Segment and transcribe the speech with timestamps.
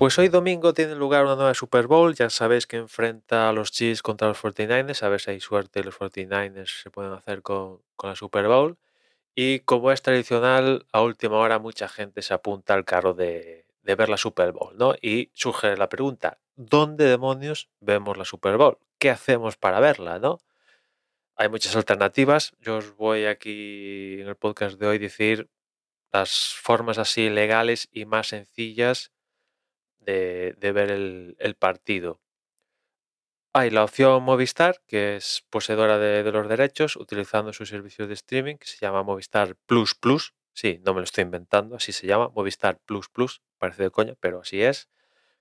[0.00, 2.14] Pues hoy domingo tiene lugar una nueva Super Bowl.
[2.14, 5.02] Ya sabéis que enfrenta a los Chiefs contra los 49ers.
[5.02, 8.78] A ver si hay suerte los 49ers se pueden hacer con, con la Super Bowl.
[9.34, 13.94] Y como es tradicional, a última hora mucha gente se apunta al carro de, de
[13.94, 14.94] ver la Super Bowl, ¿no?
[15.02, 18.78] Y surge la pregunta, ¿dónde demonios vemos la Super Bowl?
[18.98, 20.38] ¿Qué hacemos para verla, no?
[21.36, 22.54] Hay muchas alternativas.
[22.58, 25.50] Yo os voy aquí en el podcast de hoy decir
[26.10, 29.12] las formas así legales y más sencillas
[30.00, 32.20] de, ver el, partido.
[33.52, 38.56] Hay la opción Movistar, que es poseedora de, los derechos, utilizando su servicio de streaming,
[38.56, 40.34] que se llama Movistar Plus Plus.
[40.52, 44.14] Sí, no me lo estoy inventando, así se llama, Movistar Plus Plus, parece de coña,
[44.20, 44.88] pero así es.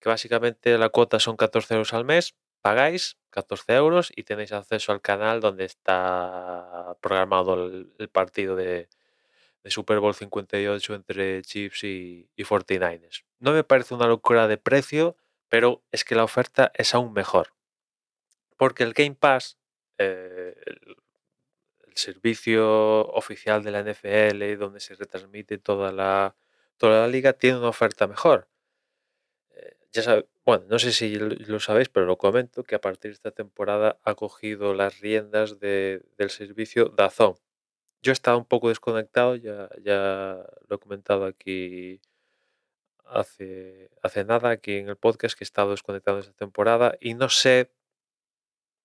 [0.00, 4.92] Que básicamente la cuota son 14 euros al mes, pagáis 14 euros y tenéis acceso
[4.92, 8.88] al canal donde está programado el, partido de,
[9.62, 13.24] de Super Bowl 58 entre Chiefs y, y 49ers.
[13.44, 15.18] No me parece una locura de precio,
[15.50, 17.52] pero es que la oferta es aún mejor.
[18.56, 19.58] Porque el Game Pass,
[19.98, 20.96] eh, el,
[21.94, 26.34] servicio oficial de la NFL, donde se retransmite toda la,
[26.78, 28.48] toda la liga, tiene una oferta mejor.
[29.50, 33.14] Eh, ya bueno, no sé si lo sabéis, pero lo comento, que a partir de
[33.16, 37.34] esta temporada ha cogido las riendas de- del servicio DAZN.
[38.02, 42.00] Yo he estado un poco desconectado, ya, ya lo he comentado aquí
[43.04, 47.28] hace, hace nada, aquí en el podcast, que he estado desconectado esta temporada y no
[47.28, 47.70] sé,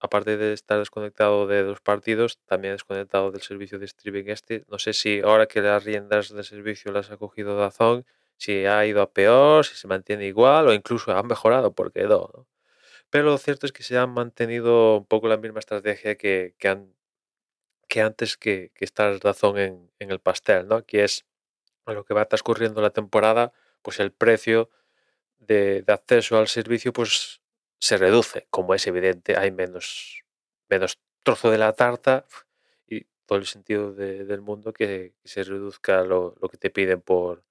[0.00, 4.64] aparte de estar desconectado de los partidos, también desconectado del servicio de streaming este.
[4.68, 8.04] No sé si ahora que las riendas del servicio las ha cogido DAZN,
[8.36, 12.30] si ha ido a peor, si se mantiene igual o incluso ha mejorado porque no,
[12.34, 12.48] ¿no?
[13.10, 16.68] Pero lo cierto es que se han mantenido un poco la misma estrategia que, que,
[16.68, 16.94] han,
[17.88, 20.84] que antes que, que estar DAZN en, en el pastel, ¿no?
[20.84, 21.26] Que es
[21.86, 24.70] a lo que va transcurriendo la temporada, pues el precio
[25.38, 27.42] de, acceso al servicio pues
[27.80, 28.46] se reduce.
[28.50, 30.24] Como es evidente, hay menos,
[30.68, 32.26] menos trozo de la tarta
[32.86, 37.00] y todo el sentido de- del mundo que, se reduzca lo, lo que te piden
[37.02, 37.44] por,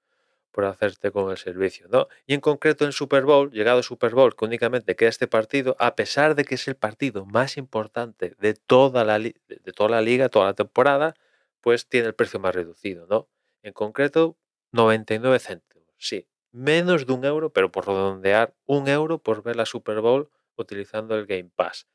[0.52, 2.08] por hacerte con el servicio, ¿no?
[2.28, 5.96] Y en concreto en Super Bowl, llegado Super Bowl, que únicamente queda este partido, a
[5.96, 9.34] pesar de que es el partido más importante de toda la, de
[9.76, 11.16] toda la liga, toda la temporada,
[11.62, 13.30] pues tiene el precio más reducido, ¿no?
[13.64, 14.38] En concreto,
[14.74, 15.71] 99 céntimos,
[16.02, 20.30] sí, menos de un euro, pero por redondear, un euro por ver la Super Bowl
[20.58, 21.88] utilizando el Game Pass.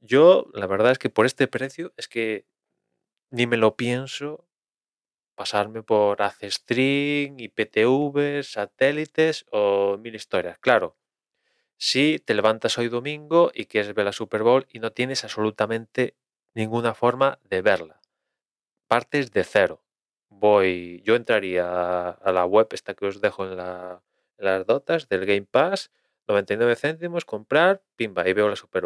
[0.00, 2.46] Yo, la verdad es que por este precio, es que
[3.30, 4.46] ni me lo pienso
[5.36, 10.58] pasarme por Accestream, IPTV, satélites o mil historias.
[10.60, 10.96] Claro,
[11.78, 16.16] si te levantas hoy domingo y quieres ver la Super Bowl y no tienes absolutamente
[16.54, 18.00] ninguna forma de verla,
[18.88, 19.83] partes de cero.
[20.38, 24.02] Voy, yo entraría a, la web esta que os dejo en, la,
[24.38, 25.90] las dotas del Game Pass,
[26.26, 28.84] 99 céntimos, comprar, pimba, y veo la Super.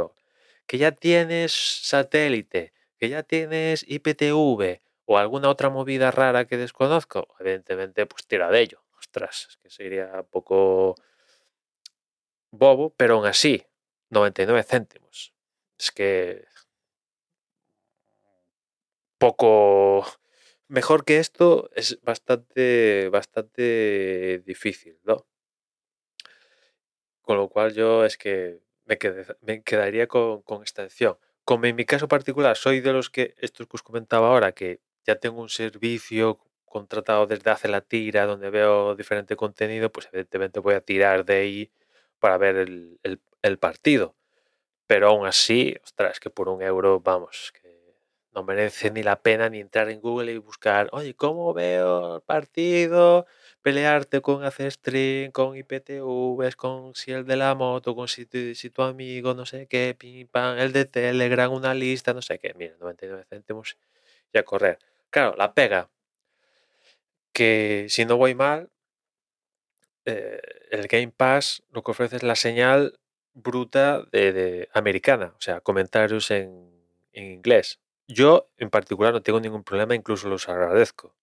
[0.67, 7.35] Que ya tienes satélite, que ya tienes IPTV o alguna otra movida rara que desconozco,
[7.41, 8.83] evidentemente, pues tira de ello.
[8.99, 10.97] Ostras, es que sería poco
[12.51, 13.65] bobo, pero aún así,
[14.11, 15.33] 99 céntimos.
[15.79, 16.45] Es que
[19.19, 20.05] poco
[20.69, 25.27] mejor que esto es bastante, bastante difícil, ¿no?
[27.23, 31.17] Con lo cual yo es que me, quedé- me quedaría con, con esta opción.
[31.45, 34.81] Como en mi caso particular soy de los que, estos que os comentaba ahora, que
[35.07, 40.61] ya tengo un servicio contratado desde hace la tira donde veo diferente contenido, pues evidentemente
[40.61, 41.73] voy a tirar de ahí
[42.19, 44.17] para ver el, el- partido.
[44.87, 47.68] Pero aún así, ostras, que por un euro, vamos, que
[48.39, 52.23] no merece ni la pena ni entrar en Google y buscar, oye, ¿cómo veo el
[52.23, 53.27] partido?
[53.63, 58.55] Pelearte con hacer stream, con IPTVs, con si el de la moto, con si tu,
[58.55, 62.39] si tu amigo, no sé qué, pim, pam, el de Telegram, una lista, no sé
[62.39, 62.55] qué.
[62.55, 63.77] Mira, 99 céntimos
[64.33, 64.79] y a correr.
[65.11, 65.91] Claro, la pega,
[67.33, 68.71] que si no voy mal,
[70.05, 72.99] eh, el Game Pass lo que ofrece es la señal
[73.35, 76.71] bruta de, de americana, o sea, comentarios en,
[77.13, 77.81] en inglés.
[78.09, 81.15] Yo en particular no tengo ningún problema, incluso los agradezco.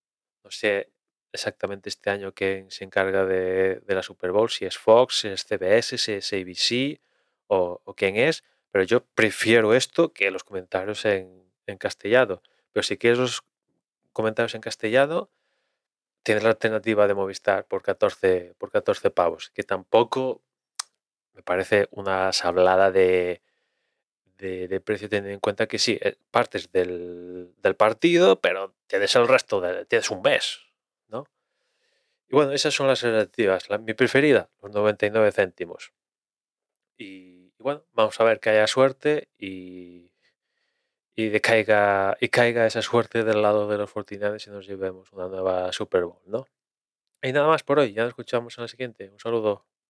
[0.44, 0.92] No sé
[1.32, 5.46] exactamente este año quién se encarga de, la Super Bowl, si es Fox, si es
[5.46, 7.02] CBS, si es ABC
[7.48, 12.44] o, o quién es, pero yo prefiero esto que los comentarios en, en castellano.
[12.72, 13.44] Pero si quieres los
[14.14, 15.30] comentarios en castellano,
[16.24, 20.42] tienes la alternativa de Movistar por 14, por 14 pavos, que tampoco
[21.34, 23.42] me parece una sablada de,
[24.38, 29.28] de, precio teniendo en cuenta que sí, eh, partes del, del partido, pero tienes el
[29.28, 30.60] resto, de, tienes un mes,
[31.08, 31.26] ¿no?
[32.28, 33.70] Y bueno, esas son las alternativas.
[33.70, 35.94] La, mi preferida, los 99 céntimos.
[36.98, 40.12] Y, bueno, vamos a ver que haya suerte y,
[41.16, 45.12] y de caiga, y caiga esa suerte del lado de los 49 y nos llevemos
[45.14, 46.48] una nueva Super Bowl, ¿no?
[47.22, 49.10] Y nada más por hoy, ya nos escuchamos en la siguiente.
[49.10, 49.66] Un saludo.